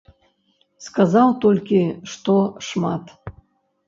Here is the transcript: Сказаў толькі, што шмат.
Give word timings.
Сказаў 0.85 1.27
толькі, 1.43 1.81
што 2.13 2.35
шмат. 2.69 3.13